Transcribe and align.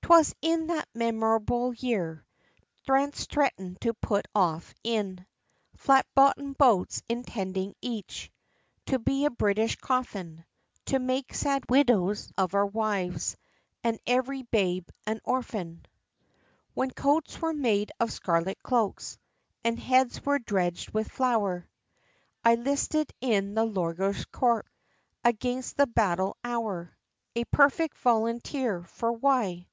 I. 0.00 0.08
'Twas 0.10 0.34
in 0.40 0.68
that 0.68 0.88
memorable 0.94 1.74
year 1.74 2.24
France 2.86 3.26
threaten'd 3.26 3.78
to 3.82 3.92
put 3.92 4.26
off 4.34 4.72
in 4.82 5.26
Flat 5.76 6.06
bottom'd 6.14 6.56
boats, 6.56 7.02
intending 7.10 7.74
each 7.82 8.32
To 8.86 8.98
be 8.98 9.26
a 9.26 9.30
British 9.30 9.76
coffin, 9.76 10.46
To 10.86 10.98
make 10.98 11.34
sad 11.34 11.64
widows 11.68 12.32
of 12.38 12.54
our 12.54 12.64
wives, 12.64 13.36
And 13.84 14.00
every 14.06 14.44
babe 14.44 14.88
an 15.06 15.20
orphan: 15.24 15.84
II. 15.84 15.84
When 16.72 16.90
coats 16.90 17.38
were 17.42 17.52
made 17.52 17.92
of 18.00 18.10
scarlet 18.10 18.62
cloaks, 18.62 19.18
And 19.62 19.78
heads 19.78 20.24
were 20.24 20.38
dredg'd 20.38 20.90
with 20.94 21.10
flour, 21.10 21.68
I 22.42 22.54
listed 22.54 23.12
in 23.20 23.52
the 23.52 23.66
Lawyer's 23.66 24.24
Corps, 24.24 24.64
Against 25.22 25.76
the 25.76 25.86
battle 25.86 26.38
hour; 26.42 26.96
A 27.36 27.44
perfect 27.44 27.98
Volunteer 27.98 28.84
for 28.84 29.12
why? 29.12 29.66